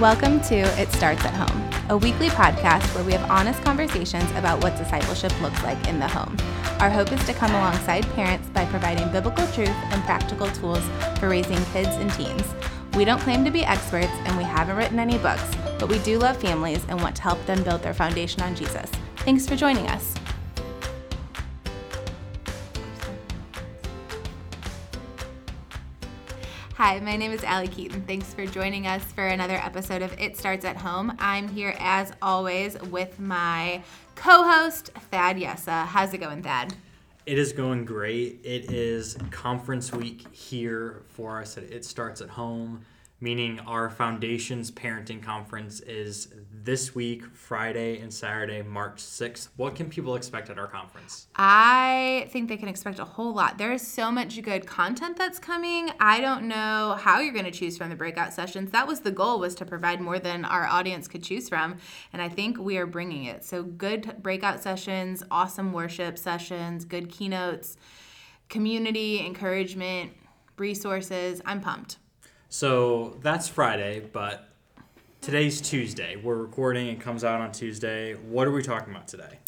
Welcome 0.00 0.42
to 0.42 0.56
It 0.78 0.92
Starts 0.92 1.24
at 1.24 1.32
Home, 1.32 1.70
a 1.88 1.96
weekly 1.96 2.28
podcast 2.28 2.94
where 2.94 3.02
we 3.02 3.12
have 3.12 3.30
honest 3.30 3.62
conversations 3.62 4.30
about 4.32 4.62
what 4.62 4.76
discipleship 4.76 5.32
looks 5.40 5.62
like 5.62 5.88
in 5.88 5.98
the 5.98 6.06
home. 6.06 6.36
Our 6.80 6.90
hope 6.90 7.10
is 7.12 7.24
to 7.24 7.32
come 7.32 7.50
alongside 7.52 8.06
parents 8.08 8.46
by 8.50 8.66
providing 8.66 9.10
biblical 9.10 9.46
truth 9.52 9.70
and 9.70 10.04
practical 10.04 10.48
tools 10.48 10.84
for 11.18 11.30
raising 11.30 11.64
kids 11.72 11.88
and 11.96 12.12
teens. 12.12 12.44
We 12.94 13.06
don't 13.06 13.22
claim 13.22 13.42
to 13.46 13.50
be 13.50 13.64
experts 13.64 14.12
and 14.26 14.36
we 14.36 14.44
haven't 14.44 14.76
written 14.76 14.98
any 14.98 15.16
books, 15.16 15.50
but 15.78 15.88
we 15.88 15.98
do 16.00 16.18
love 16.18 16.36
families 16.36 16.84
and 16.90 17.00
want 17.00 17.16
to 17.16 17.22
help 17.22 17.42
them 17.46 17.62
build 17.62 17.82
their 17.82 17.94
foundation 17.94 18.42
on 18.42 18.54
Jesus. 18.54 18.90
Thanks 19.20 19.46
for 19.48 19.56
joining 19.56 19.88
us. 19.88 20.14
Hi, 26.76 27.00
my 27.00 27.16
name 27.16 27.32
is 27.32 27.42
Allie 27.42 27.68
Keaton. 27.68 28.02
Thanks 28.02 28.34
for 28.34 28.44
joining 28.44 28.86
us 28.86 29.02
for 29.02 29.26
another 29.26 29.54
episode 29.54 30.02
of 30.02 30.12
It 30.20 30.36
Starts 30.36 30.62
at 30.62 30.76
Home. 30.76 31.16
I'm 31.18 31.48
here 31.48 31.74
as 31.78 32.12
always 32.20 32.78
with 32.90 33.18
my 33.18 33.82
co 34.14 34.42
host, 34.42 34.90
Thad 35.10 35.38
Yessa. 35.38 35.86
How's 35.86 36.12
it 36.12 36.18
going, 36.18 36.42
Thad? 36.42 36.74
It 37.24 37.38
is 37.38 37.54
going 37.54 37.86
great. 37.86 38.40
It 38.44 38.70
is 38.70 39.16
conference 39.30 39.90
week 39.90 40.26
here 40.34 41.00
for 41.08 41.40
us. 41.40 41.56
At 41.56 41.64
It 41.64 41.86
starts 41.86 42.20
at 42.20 42.28
home 42.28 42.84
meaning 43.20 43.60
our 43.60 43.88
foundation's 43.88 44.70
parenting 44.70 45.22
conference 45.22 45.80
is 45.80 46.28
this 46.52 46.94
week, 46.94 47.24
Friday 47.32 47.98
and 48.00 48.12
Saturday, 48.12 48.60
March 48.60 48.98
6th. 48.98 49.48
What 49.56 49.74
can 49.74 49.88
people 49.88 50.16
expect 50.16 50.50
at 50.50 50.58
our 50.58 50.66
conference? 50.66 51.28
I 51.36 52.28
think 52.30 52.48
they 52.48 52.56
can 52.56 52.68
expect 52.68 52.98
a 52.98 53.04
whole 53.04 53.32
lot. 53.32 53.56
There 53.56 53.72
is 53.72 53.86
so 53.86 54.12
much 54.12 54.42
good 54.42 54.66
content 54.66 55.16
that's 55.16 55.38
coming. 55.38 55.90
I 55.98 56.20
don't 56.20 56.44
know 56.44 56.96
how 57.00 57.20
you're 57.20 57.32
going 57.32 57.46
to 57.46 57.50
choose 57.50 57.78
from 57.78 57.88
the 57.88 57.96
breakout 57.96 58.34
sessions. 58.34 58.70
That 58.72 58.86
was 58.86 59.00
the 59.00 59.12
goal 59.12 59.38
was 59.38 59.54
to 59.56 59.64
provide 59.64 60.00
more 60.00 60.18
than 60.18 60.44
our 60.44 60.66
audience 60.66 61.08
could 61.08 61.22
choose 61.22 61.48
from, 61.48 61.78
and 62.12 62.20
I 62.20 62.28
think 62.28 62.58
we 62.58 62.76
are 62.76 62.86
bringing 62.86 63.24
it. 63.24 63.44
So 63.44 63.62
good 63.62 64.16
breakout 64.22 64.62
sessions, 64.62 65.22
awesome 65.30 65.72
worship 65.72 66.18
sessions, 66.18 66.84
good 66.84 67.08
keynotes, 67.08 67.76
community 68.48 69.24
encouragement, 69.24 70.12
resources. 70.58 71.40
I'm 71.46 71.60
pumped. 71.60 71.96
So 72.56 73.18
that's 73.20 73.48
Friday, 73.48 74.00
but 74.14 74.48
today's 75.20 75.60
Tuesday. 75.60 76.16
We're 76.16 76.36
recording, 76.36 76.86
it 76.86 76.98
comes 76.98 77.22
out 77.22 77.42
on 77.42 77.52
Tuesday. 77.52 78.14
What 78.14 78.48
are 78.48 78.50
we 78.50 78.62
talking 78.62 78.94
about 78.94 79.08
today? 79.08 79.40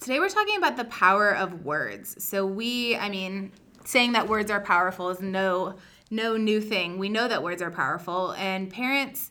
Today 0.00 0.18
we're 0.18 0.28
talking 0.28 0.56
about 0.56 0.76
the 0.76 0.86
power 0.86 1.30
of 1.36 1.64
words. 1.64 2.20
So 2.20 2.44
we, 2.44 2.96
I 2.96 3.10
mean, 3.10 3.52
saying 3.84 4.10
that 4.14 4.28
words 4.28 4.50
are 4.50 4.60
powerful 4.60 5.08
is 5.10 5.20
no 5.20 5.76
no 6.10 6.36
new 6.36 6.60
thing. 6.60 6.98
We 6.98 7.08
know 7.08 7.28
that 7.28 7.44
words 7.44 7.62
are 7.62 7.70
powerful 7.70 8.32
and 8.32 8.68
parents 8.68 9.30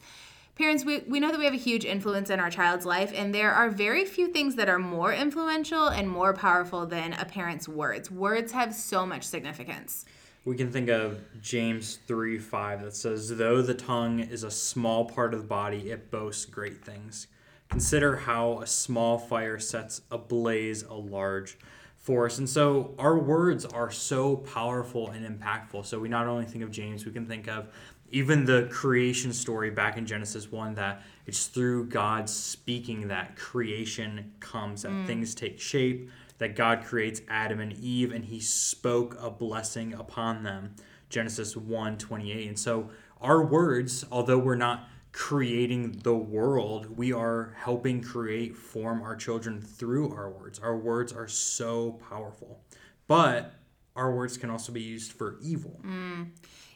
parents 0.55 0.85
we, 0.85 0.99
we 0.99 1.19
know 1.19 1.29
that 1.29 1.37
we 1.37 1.43
have 1.43 1.53
a 1.53 1.57
huge 1.57 1.83
influence 1.83 2.29
in 2.29 2.39
our 2.39 2.49
child's 2.49 2.85
life 2.85 3.11
and 3.13 3.35
there 3.35 3.51
are 3.51 3.69
very 3.69 4.05
few 4.05 4.29
things 4.29 4.55
that 4.55 4.69
are 4.69 4.79
more 4.79 5.11
influential 5.11 5.87
and 5.89 6.09
more 6.09 6.33
powerful 6.33 6.85
than 6.85 7.11
a 7.11 7.25
parent's 7.25 7.67
words 7.67 8.09
words 8.09 8.53
have 8.53 8.73
so 8.73 9.05
much 9.05 9.23
significance 9.23 10.05
we 10.47 10.55
can 10.55 10.71
think 10.71 10.87
of 10.87 11.19
James 11.41 11.99
3 12.07 12.39
5 12.39 12.81
that 12.83 12.95
says, 12.95 13.35
Though 13.35 13.61
the 13.61 13.73
tongue 13.73 14.21
is 14.21 14.43
a 14.43 14.49
small 14.49 15.03
part 15.03 15.33
of 15.33 15.41
the 15.41 15.45
body, 15.45 15.91
it 15.91 16.09
boasts 16.09 16.45
great 16.45 16.85
things. 16.85 17.27
Consider 17.67 18.15
how 18.15 18.61
a 18.61 18.65
small 18.65 19.17
fire 19.17 19.59
sets 19.59 20.03
ablaze 20.09 20.83
a 20.83 20.93
large 20.93 21.57
forest. 21.97 22.39
And 22.39 22.49
so 22.49 22.95
our 22.97 23.19
words 23.19 23.65
are 23.65 23.91
so 23.91 24.37
powerful 24.37 25.09
and 25.09 25.27
impactful. 25.27 25.85
So 25.85 25.99
we 25.99 26.07
not 26.07 26.27
only 26.27 26.45
think 26.45 26.63
of 26.63 26.71
James, 26.71 27.05
we 27.05 27.11
can 27.11 27.25
think 27.25 27.49
of 27.49 27.67
even 28.11 28.45
the 28.45 28.69
creation 28.71 29.33
story 29.33 29.69
back 29.69 29.97
in 29.97 30.05
Genesis 30.05 30.49
1 30.49 30.75
that 30.75 31.03
it's 31.25 31.47
through 31.47 31.87
God 31.87 32.29
speaking 32.29 33.09
that 33.09 33.35
creation 33.35 34.31
comes, 34.39 34.83
that 34.83 34.91
mm. 34.91 35.05
things 35.05 35.35
take 35.35 35.59
shape, 35.59 36.09
that 36.37 36.55
God 36.55 36.83
creates 36.83 37.21
Adam 37.27 37.59
and 37.59 37.73
Eve 37.73 38.11
and 38.11 38.25
he 38.25 38.39
spoke 38.39 39.17
a 39.19 39.29
blessing 39.29 39.93
upon 39.93 40.43
them. 40.43 40.75
Genesis 41.09 41.55
1 41.55 41.97
28. 41.97 42.47
And 42.47 42.59
so 42.59 42.89
our 43.21 43.43
words, 43.43 44.05
although 44.11 44.37
we're 44.37 44.55
not 44.55 44.87
creating 45.11 45.93
the 46.03 46.15
world, 46.15 46.97
we 46.97 47.11
are 47.11 47.55
helping 47.57 48.03
create, 48.03 48.55
form 48.55 49.01
our 49.01 49.15
children 49.15 49.61
through 49.61 50.13
our 50.13 50.29
words. 50.29 50.59
Our 50.59 50.77
words 50.77 51.11
are 51.11 51.27
so 51.27 51.99
powerful. 52.09 52.61
But 53.07 53.53
our 53.95 54.13
words 54.13 54.37
can 54.37 54.49
also 54.49 54.71
be 54.71 54.81
used 54.81 55.13
for 55.13 55.37
evil. 55.41 55.79
Mm. 55.83 56.31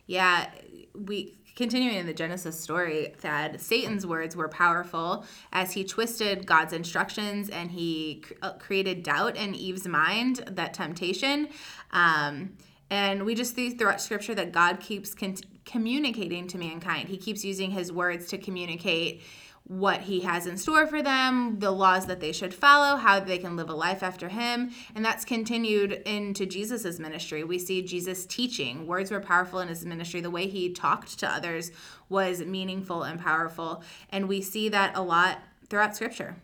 Yeah, 0.08 0.50
we 0.96 1.38
continuing 1.62 1.96
in 1.96 2.08
the 2.08 2.14
Genesis 2.14 2.60
story, 2.60 3.14
that 3.22 3.62
Satan's 3.62 4.04
words 4.04 4.36
were 4.36 4.50
powerful 4.50 5.24
as 5.54 5.74
he 5.74 5.84
twisted 5.84 6.48
God's 6.48 6.74
instructions 6.74 7.50
and 7.50 7.70
he 7.70 8.24
uh, 8.42 8.54
created 8.54 9.04
doubt 9.04 9.36
in 9.36 9.54
Eve's 9.54 9.88
mind, 9.88 10.38
that 10.48 10.74
temptation. 10.74 11.50
Um, 11.92 12.58
and 12.90 13.26
we 13.28 13.36
just 13.36 13.54
see 13.56 13.70
throughout 13.70 14.02
scripture 14.02 14.34
that 14.34 14.52
God 14.52 14.80
keeps 14.80 15.14
con- 15.14 15.36
communicating 15.64 16.48
to 16.48 16.58
mankind. 16.58 17.10
He 17.10 17.18
keeps 17.18 17.46
using 17.46 17.70
his 17.70 17.92
words 17.92 18.26
to 18.30 18.40
communicate 18.40 19.22
what 19.64 20.02
he 20.02 20.22
has 20.22 20.48
in 20.48 20.58
store 20.58 20.86
for 20.86 21.02
them, 21.02 21.60
the 21.60 21.72
laws 21.72 22.06
that 22.08 22.20
they 22.20 22.32
should 22.32 22.54
follow, 22.54 22.98
how 22.98 23.20
they 23.20 23.38
can 23.38 23.56
live 23.56 23.70
a 23.70 23.74
life 23.74 24.04
after 24.04 24.28
him. 24.28 24.72
And 24.96 25.06
that's 25.06 25.24
continued 25.24 25.94
into 26.06 26.46
Jesus's 26.46 27.00
ministry. 27.00 27.44
We 27.44 27.58
see 27.58 27.82
Jesus 27.82 28.26
teaching. 28.26 28.86
Words 28.86 29.12
were 29.12 29.22
powerful 29.22 29.60
in 29.60 29.70
his 29.70 29.86
ministry. 29.86 30.20
The 30.20 30.30
way 30.30 30.48
he 30.48 30.74
talked 30.74 31.18
to 31.20 31.30
others 31.30 31.72
was 32.10 32.42
meaningful 32.42 33.04
and 33.04 33.20
powerful. 33.20 33.84
And 34.10 34.28
we 34.28 34.42
see 34.42 34.68
that 34.70 34.98
a 34.98 35.02
lot 35.02 35.40
throughout 35.70 35.96
scripture. 35.96 36.36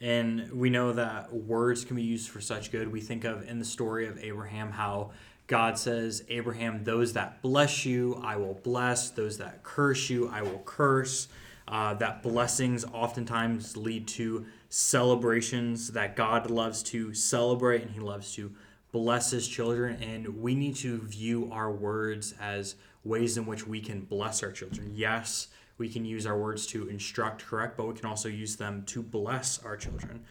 And 0.00 0.50
we 0.52 0.68
know 0.68 0.92
that 0.92 1.32
words 1.32 1.84
can 1.84 1.96
be 1.96 2.02
used 2.02 2.30
for 2.30 2.40
such 2.40 2.72
good. 2.72 2.90
We 2.90 3.00
think 3.00 3.24
of 3.24 3.48
in 3.48 3.58
the 3.58 3.64
story 3.64 4.08
of 4.08 4.18
Abraham 4.18 4.72
how 4.72 5.12
God 5.46 5.78
says, 5.78 6.24
Abraham, 6.28 6.82
those 6.84 7.12
that 7.12 7.40
bless 7.40 7.86
you, 7.86 8.20
I 8.24 8.36
will 8.36 8.54
bless. 8.54 9.10
Those 9.10 9.38
that 9.38 9.62
curse 9.62 10.10
you, 10.10 10.28
I 10.28 10.42
will 10.42 10.62
curse 10.64 11.28
uh, 11.68 11.94
that 11.94 12.22
blessings 12.22 12.84
oftentimes 12.92 13.76
lead 13.76 14.06
to 14.06 14.46
celebrations 14.68 15.92
that 15.92 16.16
God 16.16 16.50
loves 16.50 16.82
to 16.84 17.12
celebrate 17.12 17.82
and 17.82 17.90
He 17.90 18.00
loves 18.00 18.32
to 18.34 18.52
bless 18.92 19.30
His 19.30 19.48
children. 19.48 20.02
And 20.02 20.40
we 20.40 20.54
need 20.54 20.76
to 20.76 20.98
view 20.98 21.50
our 21.52 21.70
words 21.70 22.34
as 22.40 22.76
ways 23.04 23.36
in 23.36 23.46
which 23.46 23.66
we 23.66 23.80
can 23.80 24.02
bless 24.02 24.42
our 24.42 24.52
children. 24.52 24.92
Yes, 24.94 25.48
we 25.78 25.88
can 25.88 26.04
use 26.04 26.26
our 26.26 26.38
words 26.38 26.66
to 26.68 26.88
instruct, 26.88 27.44
correct, 27.44 27.76
but 27.76 27.86
we 27.86 27.94
can 27.94 28.06
also 28.06 28.28
use 28.28 28.56
them 28.56 28.84
to 28.86 29.02
bless 29.02 29.62
our 29.64 29.76
children. 29.76 30.24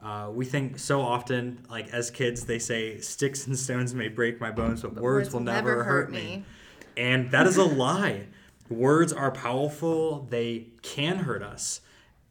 Uh, 0.00 0.28
we 0.32 0.44
think 0.44 0.78
so 0.78 1.00
often, 1.00 1.64
like 1.70 1.88
as 1.90 2.10
kids, 2.10 2.44
they 2.44 2.58
say, 2.58 2.98
Sticks 2.98 3.46
and 3.46 3.58
stones 3.58 3.94
may 3.94 4.08
break 4.08 4.40
my 4.40 4.50
bones, 4.50 4.82
but, 4.82 4.94
but 4.94 5.02
words, 5.02 5.32
will 5.32 5.40
never, 5.40 5.70
never 5.70 5.84
hurt 5.84 6.10
me. 6.10 6.18
me. 6.18 6.44
And 6.96 7.30
that 7.30 7.46
is 7.46 7.56
a 7.56 7.64
lie. 7.64 8.26
Words 8.72 9.12
are 9.12 9.30
powerful, 9.30 10.26
they 10.30 10.68
can 10.82 11.18
hurt 11.18 11.42
us. 11.42 11.80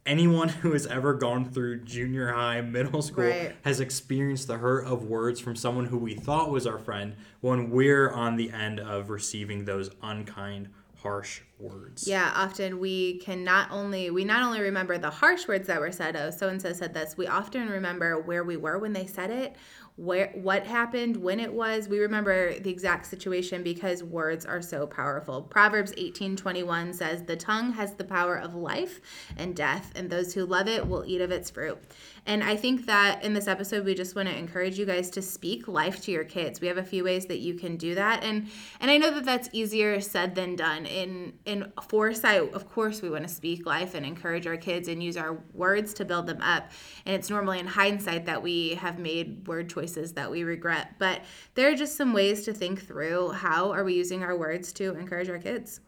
Anyone 0.04 0.48
who 0.48 0.72
has 0.72 0.86
ever 0.88 1.14
gone 1.14 1.44
through 1.48 1.84
junior 1.84 2.32
high, 2.32 2.60
middle 2.60 3.02
school 3.02 3.24
right. 3.24 3.54
has 3.64 3.78
experienced 3.78 4.48
the 4.48 4.58
hurt 4.58 4.84
of 4.84 5.04
words 5.04 5.38
from 5.38 5.54
someone 5.54 5.86
who 5.86 5.98
we 5.98 6.14
thought 6.14 6.50
was 6.50 6.66
our 6.66 6.78
friend 6.78 7.14
when 7.40 7.70
we're 7.70 8.10
on 8.10 8.34
the 8.34 8.50
end 8.50 8.80
of 8.80 9.10
receiving 9.10 9.64
those 9.64 9.90
unkind 10.02 10.68
harsh 11.02 11.42
words. 11.58 12.06
Yeah, 12.06 12.32
often 12.34 12.78
we 12.78 13.18
can 13.18 13.44
not 13.44 13.70
only 13.70 14.10
we 14.10 14.24
not 14.24 14.42
only 14.42 14.60
remember 14.60 14.98
the 14.98 15.10
harsh 15.10 15.46
words 15.48 15.66
that 15.66 15.80
were 15.80 15.92
said, 15.92 16.16
oh, 16.16 16.30
so 16.30 16.48
and 16.48 16.62
so 16.62 16.72
said 16.72 16.94
this, 16.94 17.16
we 17.16 17.26
often 17.26 17.68
remember 17.68 18.20
where 18.20 18.44
we 18.44 18.56
were 18.56 18.78
when 18.78 18.92
they 18.92 19.06
said 19.06 19.30
it 19.30 19.56
where 20.02 20.32
what 20.34 20.66
happened, 20.66 21.16
when 21.16 21.38
it 21.38 21.52
was. 21.52 21.88
We 21.88 22.00
remember 22.00 22.58
the 22.58 22.70
exact 22.70 23.06
situation 23.06 23.62
because 23.62 24.02
words 24.02 24.44
are 24.44 24.60
so 24.60 24.84
powerful. 24.84 25.42
Proverbs 25.42 25.92
18:21 25.96 26.92
says, 26.92 27.22
"The 27.22 27.36
tongue 27.36 27.74
has 27.74 27.94
the 27.94 28.04
power 28.04 28.34
of 28.34 28.52
life 28.54 29.00
and 29.36 29.54
death, 29.54 29.92
and 29.94 30.10
those 30.10 30.34
who 30.34 30.44
love 30.44 30.66
it 30.66 30.88
will 30.88 31.04
eat 31.06 31.20
of 31.20 31.30
its 31.30 31.50
fruit." 31.50 31.78
And 32.26 32.42
I 32.42 32.56
think 32.56 32.86
that 32.86 33.22
in 33.24 33.34
this 33.34 33.46
episode 33.46 33.84
we 33.84 33.94
just 33.94 34.16
want 34.16 34.28
to 34.28 34.36
encourage 34.36 34.76
you 34.76 34.86
guys 34.86 35.08
to 35.10 35.22
speak 35.22 35.68
life 35.68 36.00
to 36.02 36.10
your 36.10 36.24
kids. 36.24 36.60
We 36.60 36.66
have 36.66 36.78
a 36.78 36.84
few 36.84 37.04
ways 37.04 37.26
that 37.26 37.38
you 37.38 37.54
can 37.54 37.76
do 37.76 37.94
that. 37.94 38.24
And 38.24 38.48
and 38.80 38.90
I 38.90 38.98
know 38.98 39.10
that 39.12 39.24
that's 39.24 39.48
easier 39.52 40.00
said 40.00 40.34
than 40.34 40.56
done. 40.56 40.84
In 40.84 41.34
in 41.44 41.72
foresight, 41.80 42.52
of 42.52 42.68
course 42.68 43.02
we 43.02 43.10
want 43.10 43.22
to 43.22 43.32
speak 43.32 43.66
life 43.66 43.94
and 43.94 44.04
encourage 44.04 44.48
our 44.48 44.56
kids 44.56 44.88
and 44.88 45.00
use 45.00 45.16
our 45.16 45.38
words 45.54 45.94
to 45.94 46.04
build 46.04 46.26
them 46.26 46.40
up. 46.42 46.72
And 47.06 47.14
it's 47.14 47.30
normally 47.30 47.60
in 47.60 47.68
hindsight 47.68 48.26
that 48.26 48.42
we 48.42 48.74
have 48.74 48.98
made 48.98 49.46
word 49.46 49.70
choices 49.70 49.91
that 49.94 50.30
we 50.30 50.44
regret. 50.44 50.94
But 50.98 51.22
there 51.54 51.70
are 51.70 51.74
just 51.74 51.96
some 51.96 52.12
ways 52.12 52.44
to 52.44 52.52
think 52.52 52.86
through 52.86 53.30
how 53.32 53.70
are 53.72 53.84
we 53.84 53.94
using 53.94 54.22
our 54.22 54.36
words 54.36 54.72
to 54.74 54.94
encourage 54.96 55.28
our 55.28 55.38
kids. 55.38 55.80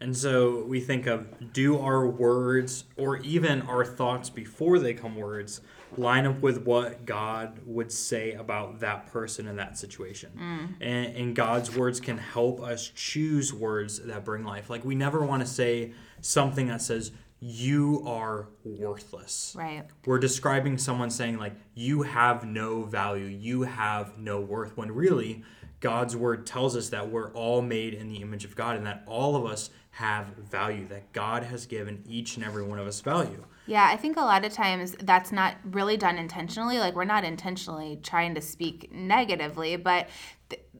And 0.00 0.16
so 0.16 0.64
we 0.64 0.80
think 0.80 1.06
of 1.06 1.52
do 1.52 1.78
our 1.78 2.06
words 2.06 2.84
or 2.96 3.16
even 3.18 3.62
our 3.62 3.84
thoughts 3.84 4.30
before 4.30 4.78
they 4.78 4.94
come 4.94 5.16
words 5.16 5.60
line 5.96 6.26
up 6.26 6.40
with 6.40 6.64
what 6.64 7.04
God 7.04 7.60
would 7.64 7.90
say 7.90 8.32
about 8.34 8.80
that 8.80 9.06
person 9.06 9.48
in 9.48 9.56
that 9.56 9.76
situation. 9.76 10.30
Mm. 10.38 10.74
And, 10.80 11.16
and 11.16 11.36
God's 11.36 11.74
words 11.74 11.98
can 11.98 12.18
help 12.18 12.60
us 12.60 12.92
choose 12.94 13.52
words 13.52 13.98
that 14.00 14.24
bring 14.24 14.44
life. 14.44 14.70
Like 14.70 14.84
we 14.84 14.94
never 14.94 15.24
want 15.24 15.40
to 15.40 15.48
say 15.48 15.92
something 16.20 16.68
that 16.68 16.82
says, 16.82 17.10
you 17.40 18.02
are 18.06 18.48
worthless. 18.64 19.54
Right. 19.56 19.84
We're 20.04 20.18
describing 20.18 20.78
someone 20.78 21.10
saying, 21.10 21.38
like, 21.38 21.54
you 21.74 22.02
have 22.02 22.44
no 22.44 22.82
value, 22.82 23.26
you 23.26 23.62
have 23.62 24.18
no 24.18 24.40
worth, 24.40 24.76
when 24.76 24.90
really 24.92 25.44
God's 25.80 26.16
word 26.16 26.46
tells 26.46 26.76
us 26.76 26.88
that 26.88 27.08
we're 27.08 27.30
all 27.32 27.62
made 27.62 27.94
in 27.94 28.08
the 28.08 28.16
image 28.16 28.44
of 28.44 28.56
God 28.56 28.76
and 28.76 28.86
that 28.86 29.04
all 29.06 29.36
of 29.36 29.46
us 29.46 29.70
have 29.90 30.26
value, 30.50 30.86
that 30.88 31.12
God 31.12 31.44
has 31.44 31.66
given 31.66 32.02
each 32.06 32.36
and 32.36 32.44
every 32.44 32.64
one 32.64 32.78
of 32.78 32.86
us 32.86 33.00
value. 33.00 33.44
Yeah, 33.66 33.86
I 33.90 33.96
think 33.96 34.16
a 34.16 34.22
lot 34.22 34.44
of 34.44 34.52
times 34.52 34.96
that's 35.00 35.30
not 35.30 35.56
really 35.64 35.96
done 35.96 36.18
intentionally. 36.18 36.78
Like, 36.78 36.94
we're 36.94 37.04
not 37.04 37.24
intentionally 37.24 38.00
trying 38.02 38.34
to 38.34 38.40
speak 38.40 38.90
negatively, 38.92 39.76
but 39.76 40.08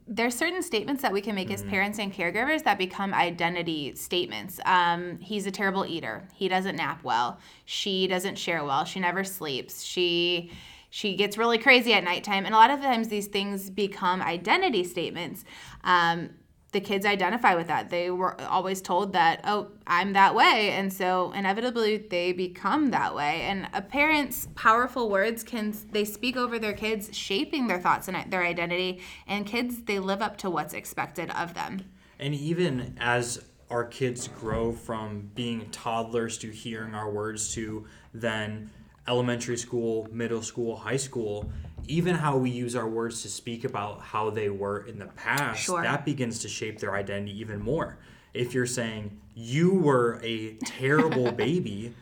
there's 0.09 0.35
certain 0.35 0.63
statements 0.63 1.03
that 1.03 1.13
we 1.13 1.21
can 1.21 1.35
make 1.35 1.51
as 1.51 1.63
parents 1.65 1.99
and 1.99 2.13
caregivers 2.13 2.65
that 2.65 2.79
become 2.79 3.13
identity 3.13 3.95
statements. 3.95 4.59
Um, 4.65 5.19
he's 5.19 5.47
a 5.47 5.51
terrible 5.51 5.85
eater. 5.85 6.27
He 6.35 6.49
doesn't 6.49 6.77
nap 6.77 7.05
well. 7.05 7.39
She 7.67 8.07
doesn't 8.07 8.37
share 8.37 8.65
well. 8.65 8.85
She 8.85 9.01
never 9.01 9.23
sleeps. 9.23 9.83
She 9.83 10.51
she 10.91 11.17
gets 11.17 11.37
really 11.37 11.59
crazy 11.59 11.93
at 11.93 12.03
nighttime, 12.03 12.47
and 12.47 12.55
a 12.55 12.57
lot 12.57 12.71
of 12.71 12.81
times 12.81 13.09
these 13.09 13.27
things 13.27 13.69
become 13.69 14.23
identity 14.23 14.85
statements. 14.85 15.45
Um, 15.85 16.31
the 16.73 16.81
kids 16.81 17.07
identify 17.07 17.55
with 17.55 17.67
that. 17.69 17.89
They 17.89 18.11
were 18.11 18.39
always 18.43 18.83
told 18.83 19.15
that, 19.15 19.41
oh, 19.45 19.69
I'm 19.87 20.13
that 20.13 20.35
way. 20.35 20.71
And 20.73 20.93
so 20.93 21.33
inevitably 21.33 21.97
they 21.97 22.33
become 22.33 22.91
that 22.91 23.15
way. 23.15 23.43
And 23.43 23.69
a 23.73 23.81
parent's 23.81 24.49
powerful 24.55 25.09
words 25.09 25.43
can, 25.43 25.75
they 25.93 26.05
speak 26.05 26.37
over 26.37 26.59
their 26.59 26.75
kids, 26.75 27.17
shaping 27.17 27.69
their 27.69 27.81
thoughts 27.81 28.07
and 28.07 28.31
their 28.31 28.43
identity. 28.43 29.01
And 29.27 29.47
kids, 29.47 29.83
they 29.83 29.99
live 29.99 30.21
up 30.21 30.37
to 30.39 30.51
what's 30.51 30.75
expected 30.75 31.31
of 31.31 31.55
them. 31.55 31.85
And 32.19 32.35
even 32.35 32.97
as 33.01 33.43
our 33.71 33.85
kids 33.85 34.29
grow 34.29 34.73
from 34.73 35.31
being 35.35 35.71
toddlers 35.71 36.37
to 36.39 36.51
hearing 36.51 36.95
our 36.95 37.11
words 37.11 37.55
to 37.55 37.87
then 38.13 38.71
elementary 39.07 39.57
school, 39.57 40.07
middle 40.13 40.43
school, 40.43 40.77
high 40.77 40.97
school, 40.97 41.51
even 41.89 42.15
how 42.15 42.37
we 42.37 42.51
use 42.51 42.77
our 42.77 42.89
words 42.89 43.23
to 43.23 43.29
speak 43.29 43.65
about 43.65 44.01
how 44.01 44.31
they 44.31 44.49
were 44.49 44.87
in 44.87 44.99
the 44.99 45.07
past, 45.07 45.63
Sure. 45.63 45.83
that 45.83 46.05
begins 46.05 46.39
to 46.41 46.49
shape 46.49 46.79
their 46.79 46.95
identity 46.95 47.39
even 47.41 47.61
more. 47.61 47.99
If 48.35 48.55
you're 48.55 48.67
saying 48.67 49.19
you 49.35 49.73
were 49.75 50.21
a 50.23 50.55
terrible 50.59 51.33
baby, 51.47 51.95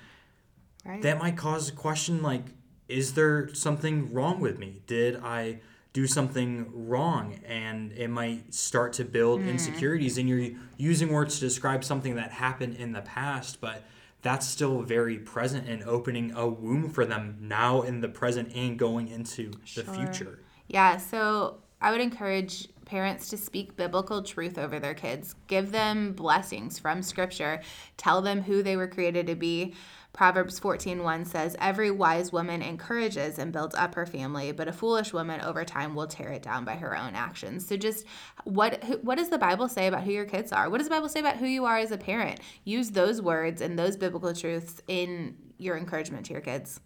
Right. 0.84 1.02
that 1.02 1.18
might 1.18 1.36
cause 1.36 1.68
a 1.68 1.72
question 1.72 2.22
like 2.22 2.44
is 2.88 3.14
there 3.14 3.52
something 3.52 4.12
wrong 4.12 4.38
with 4.38 4.56
me 4.60 4.82
did 4.86 5.16
i 5.16 5.58
do 5.92 6.06
something 6.06 6.70
wrong 6.88 7.40
and 7.44 7.90
it 7.90 8.06
might 8.08 8.54
start 8.54 8.92
to 8.92 9.04
build 9.04 9.40
hmm. 9.40 9.48
insecurities 9.48 10.16
and 10.16 10.28
you're 10.28 10.50
using 10.76 11.08
words 11.08 11.40
to 11.40 11.40
describe 11.40 11.82
something 11.82 12.14
that 12.14 12.30
happened 12.30 12.76
in 12.76 12.92
the 12.92 13.00
past 13.00 13.60
but 13.60 13.82
that's 14.22 14.46
still 14.46 14.82
very 14.82 15.18
present 15.18 15.68
and 15.68 15.82
opening 15.84 16.32
a 16.32 16.46
womb 16.46 16.90
for 16.90 17.04
them 17.04 17.36
now 17.40 17.82
in 17.82 18.00
the 18.00 18.08
present 18.08 18.52
and 18.54 18.78
going 18.78 19.08
into 19.08 19.50
the 19.74 19.84
future 19.84 20.40
Yeah, 20.68 20.96
so 20.96 21.58
I 21.80 21.92
would 21.92 22.00
encourage 22.00 22.68
parents 22.86 23.28
to 23.28 23.36
speak 23.36 23.76
biblical 23.76 24.22
truth 24.22 24.58
over 24.58 24.78
their 24.78 24.94
kids. 24.94 25.34
Give 25.48 25.70
them 25.70 26.12
blessings 26.12 26.78
from 26.78 27.02
scripture. 27.02 27.60
Tell 27.96 28.22
them 28.22 28.42
who 28.42 28.62
they 28.62 28.76
were 28.76 28.86
created 28.86 29.26
to 29.26 29.34
be. 29.34 29.74
Proverbs 30.16 30.58
14:1 30.58 31.26
says, 31.26 31.56
"Every 31.60 31.90
wise 31.90 32.32
woman 32.32 32.62
encourages 32.62 33.38
and 33.38 33.52
builds 33.52 33.74
up 33.74 33.94
her 33.94 34.06
family, 34.06 34.50
but 34.50 34.66
a 34.66 34.72
foolish 34.72 35.12
woman 35.12 35.42
over 35.42 35.62
time 35.64 35.94
will 35.94 36.06
tear 36.06 36.30
it 36.30 36.42
down 36.42 36.64
by 36.64 36.76
her 36.76 36.96
own 36.96 37.14
actions." 37.14 37.66
So 37.68 37.76
just 37.76 38.06
what 38.44 38.82
what 39.04 39.18
does 39.18 39.28
the 39.28 39.38
Bible 39.38 39.68
say 39.68 39.86
about 39.86 40.04
who 40.04 40.12
your 40.12 40.24
kids 40.24 40.52
are? 40.52 40.70
What 40.70 40.78
does 40.78 40.88
the 40.88 40.94
Bible 40.94 41.10
say 41.10 41.20
about 41.20 41.36
who 41.36 41.46
you 41.46 41.66
are 41.66 41.76
as 41.76 41.92
a 41.92 41.98
parent? 41.98 42.40
Use 42.64 42.90
those 42.92 43.20
words 43.20 43.60
and 43.60 43.78
those 43.78 43.96
biblical 43.96 44.32
truths 44.32 44.80
in 44.88 45.36
your 45.58 45.76
encouragement 45.76 46.26
to 46.26 46.32
your 46.32 46.42
kids. 46.42 46.80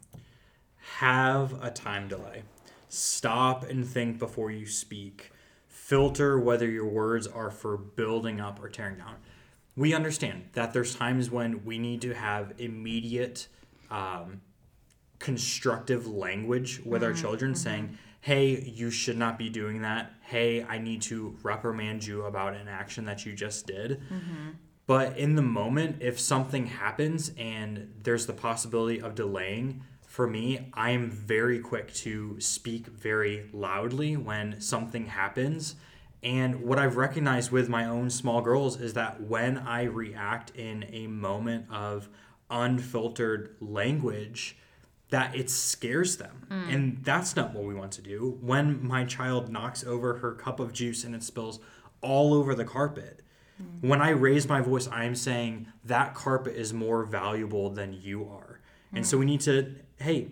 have 0.99 1.63
a 1.63 1.71
time 1.71 2.09
delay. 2.09 2.43
Stop 2.89 3.65
and 3.69 3.87
think 3.87 4.19
before 4.19 4.51
you 4.51 4.67
speak. 4.67 5.31
Filter 5.69 6.39
whether 6.41 6.69
your 6.69 6.87
words 6.87 7.27
are 7.27 7.51
for 7.51 7.77
building 7.77 8.41
up 8.41 8.63
or 8.63 8.69
tearing 8.69 8.97
down. 8.97 9.17
We 9.77 9.95
understand 9.95 10.51
that 10.53 10.73
there's 10.73 10.95
times 10.95 11.31
when 11.31 11.65
we 11.65 11.79
need 11.79 12.03
to 12.03 12.15
have 12.15 12.55
immediate, 12.59 13.49
um, 13.91 14.41
constructive 15.19 16.07
language 16.07 16.81
with 16.85 17.03
our 17.03 17.11
mm-hmm, 17.11 17.21
children 17.21 17.53
mm-hmm. 17.53 17.63
saying, 17.63 17.99
hey, 18.21 18.61
you 18.61 18.91
should 18.91 19.17
not 19.17 19.39
be 19.39 19.49
doing 19.49 19.83
that. 19.83 20.13
Hey, 20.23 20.63
I 20.65 20.79
need 20.79 21.03
to 21.03 21.37
reprimand 21.43 22.05
you 22.05 22.25
about 22.25 22.55
an 22.55 22.69
action 22.69 23.05
that 23.07 23.25
you 23.25 23.33
just 23.33 23.67
did. 23.67 24.03
Mm-hmm. 24.13 24.51
But 24.87 25.17
in 25.17 25.37
the 25.37 25.43
moment, 25.43 25.99
if 26.01 26.19
something 26.19 26.67
happens 26.67 27.33
and 27.39 27.93
there's 28.03 28.27
the 28.27 28.33
possibility 28.33 29.01
of 29.01 29.15
delaying, 29.15 29.85
for 30.11 30.27
me, 30.27 30.69
I 30.75 30.91
am 30.91 31.09
very 31.09 31.61
quick 31.61 31.95
to 31.95 32.41
speak 32.41 32.89
very 32.89 33.49
loudly 33.53 34.17
when 34.17 34.61
something 34.61 35.07
happens. 35.07 35.77
And 36.23 36.63
what 36.63 36.79
I've 36.79 36.97
recognized 36.97 37.51
with 37.51 37.69
my 37.69 37.87
own 37.87 38.11
small 38.11 38.41
girls 38.43 38.81
is 38.81 38.93
that 38.95 39.23
when 39.23 39.59
I 39.59 39.85
react 39.85 40.51
in 40.55 40.85
a 40.93 41.07
moment 41.07 41.67
of 41.71 42.09
unfiltered 42.51 43.57
language, 43.61 44.59
that 45.09 45.35
it 45.35 45.51
scares 45.51 46.19
them. 46.19 46.47
Mm. 46.51 46.75
And 46.75 47.05
that's 47.05 47.37
not 47.37 47.55
what 47.55 47.65
we 47.65 47.75
want 47.75 47.93
to 47.93 48.03
do. 48.03 48.39
When 48.41 48.87
my 48.87 49.05
child 49.05 49.51
knocks 49.51 49.85
over 49.85 50.19
her 50.19 50.35
cup 50.35 50.61
of 50.61 50.73
juice 50.73 51.05
and 51.05 51.15
it 51.15 51.23
spills 51.23 51.59
all 52.03 52.35
over 52.35 52.55
the 52.55 52.65
carpet, 52.65 53.23
mm. 53.61 53.89
when 53.89 54.03
I 54.03 54.11
raise 54.11 54.49
my 54.49 54.61
voice, 54.61 54.89
I 54.89 55.05
am 55.05 55.15
saying 55.15 55.69
that 55.85 56.15
carpet 56.15 56.55
is 56.55 56.73
more 56.73 57.05
valuable 57.05 57.71
than 57.71 57.93
you 57.93 58.29
are. 58.29 58.61
And 58.93 59.07
so 59.07 59.17
mm. 59.17 59.21
we 59.21 59.27
need 59.27 59.41
to, 59.43 59.75
hey, 59.99 60.29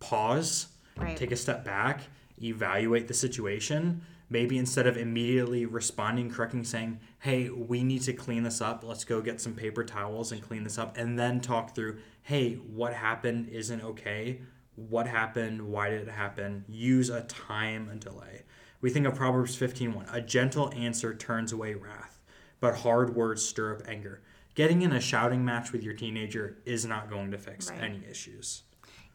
pause, 0.00 0.68
Right. 0.98 1.16
take 1.16 1.30
a 1.30 1.36
step 1.36 1.64
back, 1.64 2.00
evaluate 2.42 3.06
the 3.08 3.14
situation. 3.14 4.02
Maybe 4.28 4.58
instead 4.58 4.86
of 4.86 4.96
immediately 4.96 5.66
responding, 5.66 6.30
correcting, 6.30 6.64
saying, 6.64 6.98
hey, 7.20 7.48
we 7.48 7.84
need 7.84 8.02
to 8.02 8.12
clean 8.12 8.42
this 8.42 8.60
up. 8.60 8.82
Let's 8.82 9.04
go 9.04 9.20
get 9.20 9.40
some 9.40 9.54
paper 9.54 9.84
towels 9.84 10.32
and 10.32 10.42
clean 10.42 10.64
this 10.64 10.78
up. 10.78 10.96
And 10.96 11.18
then 11.18 11.40
talk 11.40 11.74
through, 11.74 11.98
hey, 12.22 12.54
what 12.54 12.92
happened 12.92 13.48
isn't 13.48 13.82
okay. 13.82 14.40
What 14.74 15.06
happened? 15.06 15.62
Why 15.62 15.90
did 15.90 16.02
it 16.08 16.10
happen? 16.10 16.64
Use 16.68 17.08
a 17.08 17.22
time 17.22 17.88
and 17.88 18.00
delay. 18.00 18.42
We 18.80 18.90
think 18.90 19.06
of 19.06 19.14
Proverbs 19.14 19.56
15:1. 19.56 20.06
A 20.12 20.20
gentle 20.20 20.72
answer 20.74 21.14
turns 21.14 21.52
away 21.52 21.74
wrath, 21.74 22.20
but 22.60 22.78
hard 22.78 23.14
words 23.14 23.46
stir 23.48 23.76
up 23.76 23.82
anger. 23.88 24.22
Getting 24.54 24.82
in 24.82 24.92
a 24.92 25.00
shouting 25.00 25.44
match 25.44 25.72
with 25.72 25.82
your 25.82 25.94
teenager 25.94 26.58
is 26.66 26.84
not 26.84 27.08
going 27.10 27.30
to 27.30 27.38
fix 27.38 27.70
Right. 27.70 27.82
any 27.82 28.04
issues. 28.06 28.64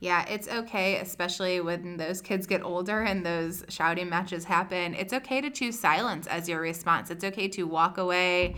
Yeah, 0.01 0.25
it's 0.27 0.47
okay, 0.47 0.97
especially 0.97 1.61
when 1.61 1.97
those 1.97 2.21
kids 2.21 2.47
get 2.47 2.63
older 2.63 3.03
and 3.03 3.23
those 3.23 3.63
shouting 3.69 4.09
matches 4.09 4.43
happen. 4.43 4.95
It's 4.95 5.13
okay 5.13 5.41
to 5.41 5.51
choose 5.51 5.79
silence 5.79 6.25
as 6.25 6.49
your 6.49 6.59
response. 6.59 7.11
It's 7.11 7.23
okay 7.23 7.47
to 7.49 7.67
walk 7.67 7.99
away 7.99 8.55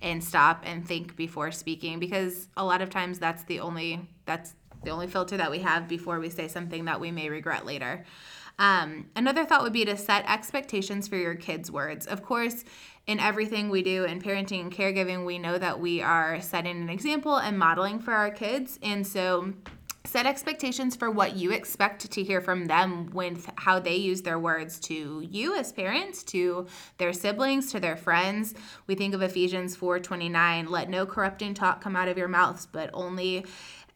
and 0.00 0.24
stop 0.24 0.62
and 0.64 0.88
think 0.88 1.14
before 1.14 1.50
speaking 1.50 1.98
because 1.98 2.48
a 2.56 2.64
lot 2.64 2.80
of 2.80 2.88
times 2.88 3.18
that's 3.18 3.44
the 3.44 3.60
only 3.60 4.08
that's 4.24 4.54
the 4.84 4.90
only 4.90 5.06
filter 5.06 5.36
that 5.36 5.50
we 5.50 5.58
have 5.58 5.86
before 5.86 6.18
we 6.18 6.30
say 6.30 6.48
something 6.48 6.86
that 6.86 6.98
we 6.98 7.10
may 7.10 7.28
regret 7.28 7.66
later. 7.66 8.06
Um, 8.58 9.10
another 9.14 9.44
thought 9.44 9.62
would 9.62 9.74
be 9.74 9.84
to 9.84 9.98
set 9.98 10.24
expectations 10.30 11.08
for 11.08 11.16
your 11.16 11.34
kids' 11.34 11.70
words. 11.70 12.06
Of 12.06 12.22
course, 12.22 12.64
in 13.06 13.20
everything 13.20 13.68
we 13.68 13.82
do 13.82 14.04
in 14.04 14.22
parenting 14.22 14.62
and 14.62 14.72
caregiving, 14.72 15.26
we 15.26 15.38
know 15.38 15.58
that 15.58 15.78
we 15.78 16.00
are 16.00 16.40
setting 16.40 16.80
an 16.80 16.88
example 16.88 17.36
and 17.36 17.58
modeling 17.58 17.98
for 17.98 18.12
our 18.12 18.30
kids. 18.30 18.78
And 18.82 19.06
so 19.06 19.52
set 20.06 20.26
expectations 20.26 20.96
for 20.96 21.10
what 21.10 21.36
you 21.36 21.52
expect 21.52 22.10
to 22.10 22.22
hear 22.22 22.40
from 22.40 22.66
them 22.66 23.10
with 23.12 23.50
how 23.56 23.78
they 23.78 23.96
use 23.96 24.22
their 24.22 24.38
words 24.38 24.78
to 24.80 25.26
you 25.30 25.56
as 25.56 25.72
parents 25.72 26.22
to 26.22 26.66
their 26.98 27.12
siblings 27.12 27.72
to 27.72 27.80
their 27.80 27.96
friends. 27.96 28.54
We 28.86 28.94
think 28.94 29.14
of 29.14 29.22
ephesians 29.22 29.76
4.29 29.76 30.68
let 30.68 30.88
no 30.88 31.06
corrupting 31.06 31.54
talk 31.54 31.80
come 31.80 31.96
out 31.96 32.08
of 32.08 32.16
your 32.16 32.28
mouths 32.28 32.66
but 32.70 32.90
only 32.94 33.44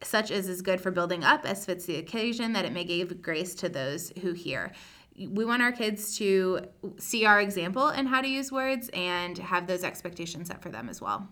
such 0.02 0.30
as 0.30 0.48
is 0.48 0.62
good 0.62 0.80
for 0.80 0.90
building 0.90 1.24
up 1.24 1.44
as 1.44 1.64
fits 1.64 1.84
the 1.84 1.96
occasion 1.96 2.52
that 2.54 2.64
it 2.64 2.72
may 2.72 2.84
give 2.84 3.22
grace 3.22 3.54
to 3.56 3.68
those 3.68 4.12
who 4.22 4.32
hear. 4.32 4.72
We 5.16 5.44
want 5.44 5.62
our 5.62 5.72
kids 5.72 6.16
to 6.18 6.60
see 6.98 7.26
our 7.26 7.40
example 7.40 7.90
in 7.90 8.06
how 8.06 8.22
to 8.22 8.28
use 8.28 8.50
words 8.50 8.88
and 8.94 9.36
have 9.38 9.66
those 9.66 9.84
expectations 9.84 10.48
set 10.48 10.62
for 10.62 10.70
them 10.70 10.88
as 10.88 11.00
well. 11.00 11.28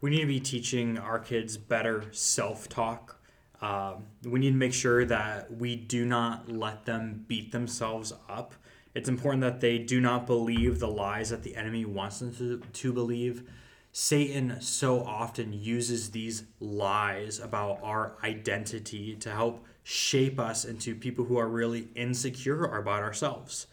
We 0.00 0.10
need 0.10 0.20
to 0.20 0.26
be 0.26 0.40
teaching 0.40 0.98
our 0.98 1.18
kids 1.18 1.56
better 1.56 2.04
self 2.10 2.68
talk. 2.68 3.20
Um, 3.64 4.04
we 4.24 4.40
need 4.40 4.50
to 4.50 4.56
make 4.56 4.74
sure 4.74 5.06
that 5.06 5.50
we 5.56 5.74
do 5.74 6.04
not 6.04 6.52
let 6.52 6.84
them 6.84 7.24
beat 7.26 7.50
themselves 7.50 8.12
up. 8.28 8.54
It's 8.94 9.08
important 9.08 9.40
that 9.40 9.62
they 9.62 9.78
do 9.78 10.02
not 10.02 10.26
believe 10.26 10.80
the 10.80 10.88
lies 10.88 11.30
that 11.30 11.42
the 11.42 11.56
enemy 11.56 11.86
wants 11.86 12.18
them 12.18 12.34
to, 12.36 12.58
to 12.58 12.92
believe. 12.92 13.48
Satan 13.90 14.60
so 14.60 15.02
often 15.02 15.54
uses 15.54 16.10
these 16.10 16.44
lies 16.60 17.40
about 17.40 17.78
our 17.82 18.18
identity 18.22 19.16
to 19.16 19.30
help 19.30 19.64
shape 19.82 20.38
us 20.38 20.66
into 20.66 20.94
people 20.94 21.24
who 21.24 21.38
are 21.38 21.48
really 21.48 21.88
insecure 21.94 22.64
about 22.64 23.02
ourselves. 23.02 23.66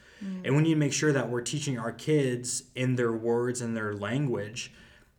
And 0.45 0.55
we 0.55 0.61
need 0.61 0.75
to 0.75 0.79
make 0.79 0.93
sure 0.93 1.11
that 1.11 1.29
we're 1.29 1.41
teaching 1.41 1.79
our 1.79 1.91
kids 1.91 2.63
in 2.75 2.95
their 2.95 3.11
words 3.11 3.59
and 3.59 3.75
their 3.75 3.95
language 3.95 4.71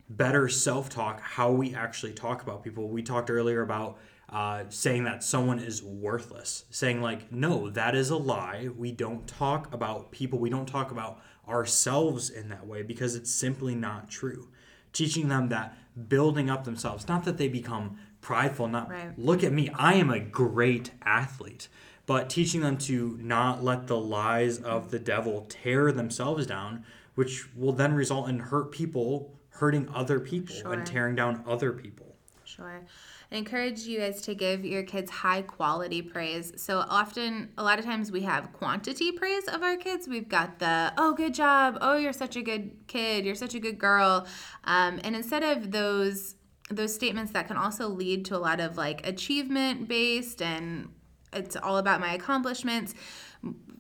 better 0.09 0.49
self 0.49 0.89
talk, 0.89 1.21
how 1.21 1.51
we 1.51 1.75
actually 1.75 2.13
talk 2.13 2.43
about 2.43 2.63
people. 2.63 2.89
We 2.89 3.03
talked 3.03 3.31
earlier 3.31 3.63
about 3.63 3.99
uh, 4.33 4.65
saying 4.71 5.05
that 5.05 5.23
someone 5.23 5.59
is 5.59 5.83
worthless, 5.83 6.65
saying, 6.71 7.03
like, 7.03 7.31
no, 7.31 7.69
that 7.71 7.95
is 7.95 8.09
a 8.11 8.17
lie. 8.17 8.69
We 8.77 8.91
don't 8.91 9.27
talk 9.27 9.73
about 9.75 10.11
people, 10.11 10.39
we 10.39 10.49
don't 10.51 10.67
talk 10.67 10.91
about 10.91 11.21
ourselves 11.47 12.31
in 12.31 12.49
that 12.49 12.67
way 12.67 12.83
because 12.83 13.15
it's 13.15 13.31
simply 13.31 13.75
not 13.75 14.11
true. 14.11 14.49
Teaching 14.93 15.29
them 15.29 15.49
that 15.51 15.77
building 16.09 16.49
up 16.49 16.65
themselves, 16.65 17.07
not 17.09 17.25
that 17.25 17.37
they 17.37 17.49
become 17.49 17.99
prideful, 18.21 18.69
not 18.69 18.89
Right. 18.89 19.19
look 19.19 19.45
at 19.45 19.53
me, 19.53 19.69
I 19.75 19.95
am 19.95 20.09
a 20.11 20.21
great 20.21 20.93
athlete, 21.03 21.69
but 22.07 22.31
teaching 22.31 22.63
them 22.63 22.79
to 22.79 23.19
not 23.21 23.63
let 23.63 23.87
the 23.87 23.99
lies 23.99 24.59
of 24.59 24.91
the 24.91 24.99
devil 24.99 25.47
tear 25.49 25.93
themselves 25.93 26.47
down, 26.47 26.85
which 27.15 27.55
will 27.55 27.73
then 27.73 27.93
result 27.95 28.29
in 28.29 28.39
hurt 28.39 28.71
people 28.73 29.35
hurting 29.57 29.89
other 29.95 30.19
people 30.19 30.55
Sure. 30.55 30.73
and 30.73 30.87
tearing 30.87 31.15
down 31.15 31.43
other 31.47 31.73
people. 31.73 32.12
Sure. 32.55 32.85
I 33.31 33.37
encourage 33.37 33.81
you 33.81 34.01
guys 34.01 34.21
to 34.23 34.35
give 34.35 34.63
your 34.65 34.83
kids 34.83 35.11
high 35.11 35.41
quality 35.41 36.03
praise. 36.03 36.53
So 36.57 36.85
often, 36.87 37.51
a 37.57 37.63
lot 37.63 37.79
of 37.79 37.85
times, 37.87 38.13
we 38.13 38.23
have 38.23 38.53
quantity 38.53 39.11
praise 39.11 39.49
of 39.49 39.63
our 39.63 39.77
kids. 39.77 40.07
We've 40.07 40.29
got 40.29 40.59
the, 40.59 40.93
oh, 40.99 41.15
good 41.15 41.33
job. 41.33 41.79
Oh, 41.81 41.97
you're 41.97 42.13
such 42.13 42.37
a 42.37 42.43
good 42.43 42.73
kid. 42.89 43.25
You're 43.25 43.35
such 43.35 43.55
a 43.55 43.61
good 43.61 43.79
girl. 43.79 44.27
Um, 44.65 45.01
and 45.03 45.17
instead 45.17 45.43
of 45.43 45.71
those, 45.71 46.35
those 46.69 46.95
statements 46.95 47.33
that 47.33 47.49
can 47.49 47.57
also 47.57 47.89
lead 47.89 48.27
to 48.27 48.37
a 48.37 48.39
lot 48.39 48.61
of 48.61 48.77
like 48.77 49.07
achievement 49.07 49.89
based 49.89 50.43
and 50.43 50.89
it's 51.33 51.57
all 51.57 51.79
about 51.79 52.01
my 52.01 52.13
accomplishments 52.13 52.95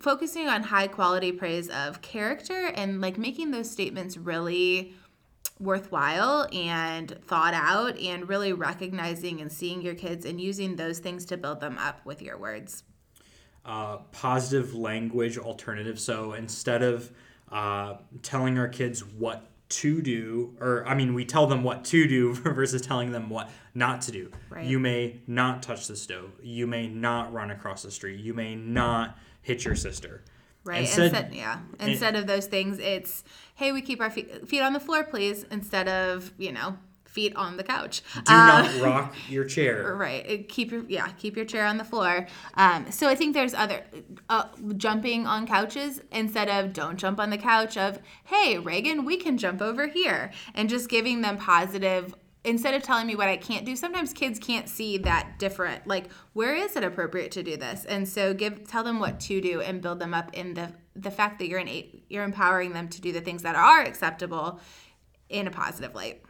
focusing 0.00 0.49
on 0.49 0.62
high 0.62 0.88
quality 0.88 1.31
praise 1.31 1.69
of 1.69 2.02
character 2.02 2.73
and 2.75 3.00
like 3.00 3.19
making 3.19 3.50
those 3.50 3.71
statements 3.71 4.17
really 4.17 4.95
worthwhile 5.62 6.47
and 6.52 7.11
thought 7.25 7.54
out 7.54 7.99
and 7.99 8.28
really 8.28 8.52
recognizing 8.52 9.40
and 9.40 9.50
seeing 9.50 9.81
your 9.81 9.95
kids 9.95 10.25
and 10.26 10.40
using 10.40 10.76
those 10.76 10.99
things 10.99 11.25
to 11.26 11.37
build 11.37 11.61
them 11.61 11.78
up 11.78 12.04
with 12.04 12.21
your 12.21 12.37
words. 12.37 12.83
uh, 13.64 13.99
positive 14.11 14.75
language 14.75 15.38
alternative. 15.38 16.00
So 16.00 16.33
instead 16.33 16.83
of 16.83 17.11
uh, 17.50 17.95
telling 18.23 18.59
our 18.59 18.69
kids 18.69 19.04
what 19.04 19.49
to 19.69 20.02
do, 20.02 20.57
or 20.61 20.85
I 20.87 20.95
mean, 20.95 21.14
we 21.14 21.25
tell 21.25 21.47
them 21.47 21.62
what 21.62 21.85
to 21.87 22.07
do 22.09 22.35
versus 22.61 22.83
telling 22.83 23.12
them 23.12 23.31
what 23.31 23.50
not 23.75 24.02
to 24.02 24.12
do. 24.12 24.31
Right. 24.50 24.66
You 24.66 24.78
may 24.81 25.21
not 25.26 25.62
touch 25.62 25.87
the 25.87 25.97
stove. 25.97 26.33
You 26.42 26.66
may 26.66 26.88
not 26.88 27.33
run 27.33 27.50
across 27.52 27.83
the 27.83 27.90
street. 27.90 28.19
You 28.21 28.35
may 28.35 28.54
not 28.57 29.16
hit 29.42 29.64
your 29.64 29.76
sister. 29.76 30.25
Right. 30.64 30.81
Instead- 30.83 31.04
Instead, 31.07 31.35
yeah. 31.35 31.59
Instead 31.81 32.16
of 32.16 32.26
those 32.26 32.47
things, 32.47 32.78
it's 32.78 33.25
hey, 33.54 33.73
we 33.73 33.83
keep 33.83 34.00
our 34.00 34.11
feet, 34.11 34.49
feet 34.49 34.61
on 34.62 34.73
the 34.73 34.81
floor, 34.81 35.02
please, 35.04 35.45
instead 35.50 35.88
of 35.88 36.33
you 36.38 36.52
know 36.52 36.76
feet 37.04 37.37
on 37.37 37.59
the 37.59 37.62
couch. 37.62 38.00
Do 38.14 38.33
Uh, 38.33 38.47
not 38.62 38.81
rock 38.81 39.14
your 39.28 39.45
chair. 39.45 39.95
Right. 39.97 40.49
Keep 40.49 40.71
your 40.73 40.85
yeah, 40.88 41.09
keep 41.19 41.37
your 41.37 41.45
chair 41.45 41.66
on 41.66 41.76
the 41.76 41.85
floor. 41.85 42.26
Um, 42.54 42.90
so 42.90 43.07
I 43.09 43.14
think 43.14 43.35
there's 43.35 43.52
other 43.52 43.85
uh, 44.31 44.45
jumping 44.78 45.26
on 45.26 45.47
couches 45.47 46.00
instead 46.11 46.49
of 46.49 46.73
don't 46.73 46.97
jump 46.97 47.21
on 47.21 47.28
the 47.31 47.37
couch 47.38 47.76
of 47.76 47.99
hey 48.25 48.59
Reagan, 48.59 49.04
we 49.04 49.16
can 49.19 49.37
jump 49.37 49.61
over 49.61 49.88
here 49.88 50.31
and 50.54 50.71
just 50.71 50.88
giving 50.88 51.21
them 51.21 51.37
positive 51.37 52.14
instead 52.44 52.75
of 52.75 52.82
telling 52.82 53.06
me 53.06 53.14
what 53.14 53.28
I 53.28 53.37
can't 53.37 53.64
do. 53.64 53.76
Sometimes 53.76 54.12
kids 54.12 54.38
can't 54.38 54.68
see 54.68 54.99
that 54.99 55.38
different 55.38 55.87
like 55.87 56.11
where 56.32 56.54
is 56.54 56.75
it 56.76 56.84
appropriate 56.84 57.30
to 57.32 57.42
do 57.42 57.56
this? 57.56 57.84
And 57.84 58.08
so 58.08 58.34
give 58.34 58.66
tell 58.68 58.84
them 58.84 58.99
what 58.99 59.20
to 59.20 59.40
do 59.40 59.61
and 59.61 59.80
build 59.80 59.99
them 60.00 60.14
up 60.14 60.34
in 60.34 60.54
the 60.54 60.72
the 60.94 61.11
fact 61.11 61.38
that 61.38 61.49
you're 61.49 61.61
in 61.61 62.00
you're 62.08 62.25
empowering 62.25 62.72
them 62.72 62.88
to 62.88 63.00
do 63.00 63.12
the 63.12 63.20
things 63.20 63.42
that 63.42 63.54
are 63.54 63.82
acceptable 63.82 64.61
in 65.28 65.46
a 65.46 65.50
positive 65.50 65.94
light. 65.94 66.22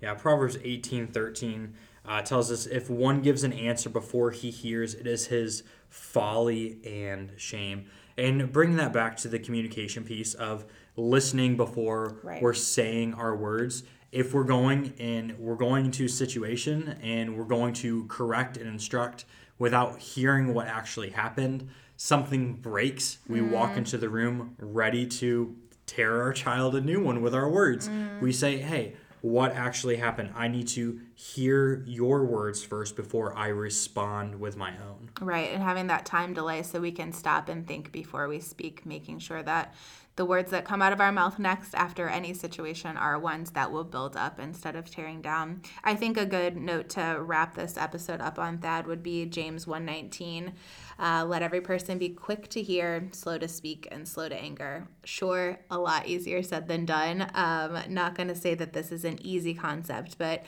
Yeah, 0.00 0.14
Proverbs 0.14 0.58
eighteen 0.62 1.06
thirteen 1.06 1.74
uh, 2.04 2.22
tells 2.22 2.50
us 2.52 2.66
if 2.66 2.88
one 2.88 3.20
gives 3.20 3.42
an 3.42 3.52
answer 3.52 3.90
before 3.90 4.30
he 4.30 4.50
hears, 4.50 4.94
it 4.94 5.06
is 5.06 5.26
his 5.26 5.62
folly 5.88 6.78
and 6.86 7.32
shame. 7.36 7.86
And 8.16 8.50
bringing 8.52 8.76
that 8.76 8.92
back 8.92 9.16
to 9.18 9.28
the 9.28 9.38
communication 9.38 10.04
piece 10.04 10.34
of 10.34 10.64
listening 10.96 11.56
before 11.56 12.18
Right. 12.22 12.42
we're 12.42 12.54
saying 12.54 13.14
our 13.14 13.36
words. 13.36 13.84
If 14.10 14.32
we're 14.32 14.44
going 14.44 14.94
and 14.98 15.38
we're 15.38 15.56
going 15.56 15.86
into 15.86 16.06
a 16.06 16.08
situation 16.08 16.98
and 17.02 17.36
we're 17.36 17.44
going 17.44 17.74
to 17.74 18.06
correct 18.06 18.56
and 18.56 18.66
instruct 18.66 19.24
without 19.58 19.98
hearing 19.98 20.54
what 20.54 20.66
actually 20.66 21.10
happened, 21.10 21.68
something 21.96 22.54
breaks. 22.54 23.18
We 23.28 23.40
walk 23.40 23.72
mm. 23.72 23.78
into 23.78 23.98
the 23.98 24.08
room 24.08 24.54
ready 24.58 25.06
to 25.06 25.54
tear 25.86 26.22
our 26.22 26.32
child 26.32 26.74
a 26.74 26.80
new 26.80 27.02
one 27.02 27.22
with 27.22 27.34
our 27.34 27.50
words. 27.50 27.88
We 28.20 28.30
mm. 28.30 28.34
say, 28.34 28.58
hey, 28.58 28.94
what 29.20 29.52
actually 29.52 29.96
happened? 29.96 30.32
I 30.36 30.48
need 30.48 30.68
to 30.68 31.00
hear 31.18 31.82
your 31.84 32.24
words 32.24 32.62
first 32.62 32.94
before 32.94 33.36
I 33.36 33.48
respond 33.48 34.38
with 34.38 34.56
my 34.56 34.70
own. 34.70 35.10
Right, 35.20 35.52
and 35.52 35.60
having 35.60 35.88
that 35.88 36.06
time 36.06 36.32
delay 36.32 36.62
so 36.62 36.80
we 36.80 36.92
can 36.92 37.12
stop 37.12 37.48
and 37.48 37.66
think 37.66 37.90
before 37.90 38.28
we 38.28 38.38
speak, 38.38 38.86
making 38.86 39.18
sure 39.18 39.42
that 39.42 39.74
the 40.18 40.24
words 40.24 40.50
that 40.50 40.64
come 40.64 40.82
out 40.82 40.92
of 40.92 41.00
our 41.00 41.12
mouth 41.12 41.38
next 41.38 41.74
after 41.74 42.08
any 42.08 42.34
situation 42.34 42.96
are 42.96 43.16
ones 43.20 43.52
that 43.52 43.70
will 43.70 43.84
build 43.84 44.16
up 44.16 44.40
instead 44.40 44.74
of 44.74 44.90
tearing 44.90 45.22
down. 45.22 45.62
I 45.84 45.94
think 45.94 46.16
a 46.16 46.26
good 46.26 46.56
note 46.56 46.88
to 46.90 47.18
wrap 47.20 47.54
this 47.54 47.76
episode 47.76 48.20
up 48.20 48.36
on 48.36 48.58
Thad 48.58 48.88
would 48.88 49.00
be 49.00 49.26
James 49.26 49.64
119. 49.68 50.52
Uh, 50.98 51.24
let 51.24 51.42
every 51.42 51.60
person 51.60 51.98
be 51.98 52.08
quick 52.08 52.48
to 52.48 52.60
hear, 52.60 53.08
slow 53.12 53.38
to 53.38 53.46
speak, 53.46 53.86
and 53.92 54.08
slow 54.08 54.28
to 54.28 54.34
anger. 54.34 54.88
Sure, 55.04 55.56
a 55.70 55.78
lot 55.78 56.08
easier 56.08 56.42
said 56.42 56.66
than 56.66 56.84
done. 56.84 57.30
Um, 57.34 57.78
not 57.88 58.16
going 58.16 58.26
to 58.26 58.34
say 58.34 58.54
that 58.56 58.72
this 58.72 58.90
is 58.90 59.04
an 59.04 59.24
easy 59.24 59.54
concept, 59.54 60.18
but 60.18 60.44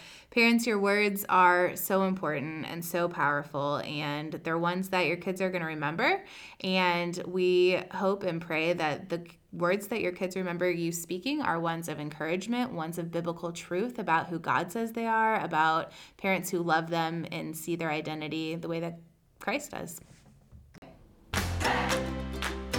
parents, 0.60 0.66
your 0.66 0.78
words 0.78 1.24
are 1.28 1.76
so 1.76 2.04
important 2.04 2.66
and 2.66 2.84
so 2.84 3.08
powerful, 3.08 3.78
and 3.78 4.32
they're 4.44 4.58
ones 4.58 4.90
that 4.90 5.06
your 5.06 5.16
kids 5.16 5.40
are 5.40 5.50
going 5.50 5.62
to 5.62 5.66
remember. 5.66 6.22
And 6.62 7.22
we 7.26 7.80
hope 7.92 8.24
and 8.24 8.40
pray 8.40 8.74
that 8.74 9.08
the 9.08 9.26
words 9.52 9.88
that 9.88 10.00
your 10.00 10.12
kids 10.12 10.36
remember 10.36 10.70
you 10.70 10.92
speaking 10.92 11.40
are 11.40 11.58
ones 11.58 11.88
of 11.88 11.98
encouragement, 11.98 12.72
ones 12.72 12.98
of 12.98 13.10
biblical 13.10 13.52
truth 13.52 13.98
about 13.98 14.28
who 14.28 14.38
God 14.38 14.70
says 14.70 14.92
they 14.92 15.06
are, 15.06 15.42
about 15.42 15.92
parents 16.18 16.50
who 16.50 16.58
love 16.62 16.90
them 16.90 17.26
and 17.32 17.56
see 17.56 17.76
their 17.76 17.90
identity 17.90 18.54
the 18.56 18.68
way 18.68 18.80
that 18.80 18.98
Christ 19.38 19.70
does. 19.70 20.00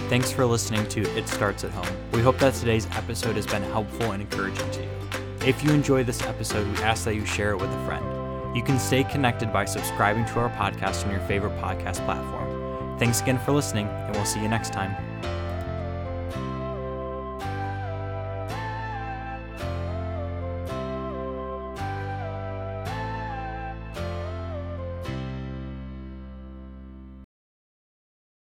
Thanks 0.08 0.30
for 0.30 0.44
listening 0.44 0.86
to 0.88 1.00
It 1.16 1.26
Starts 1.26 1.64
at 1.64 1.70
Home. 1.70 1.96
We 2.12 2.20
hope 2.20 2.38
that 2.38 2.54
today's 2.54 2.86
episode 2.92 3.36
has 3.36 3.46
been 3.46 3.62
helpful 3.62 4.12
and 4.12 4.22
encouraging 4.22 4.70
to 4.72 4.82
you. 4.82 5.01
If 5.44 5.64
you 5.64 5.70
enjoy 5.72 6.04
this 6.04 6.22
episode, 6.22 6.68
we 6.68 6.80
ask 6.84 7.02
that 7.04 7.16
you 7.16 7.26
share 7.26 7.50
it 7.50 7.56
with 7.56 7.68
a 7.68 7.84
friend. 7.84 8.56
You 8.56 8.62
can 8.62 8.78
stay 8.78 9.02
connected 9.02 9.52
by 9.52 9.64
subscribing 9.64 10.24
to 10.26 10.38
our 10.38 10.50
podcast 10.50 11.04
on 11.04 11.10
your 11.10 11.20
favorite 11.22 11.58
podcast 11.58 12.04
platform. 12.04 12.96
Thanks 12.96 13.20
again 13.20 13.40
for 13.40 13.50
listening, 13.50 13.88
and 13.88 14.14
we'll 14.14 14.24
see 14.24 14.40
you 14.40 14.48
next 14.48 14.72
time. 14.72 14.94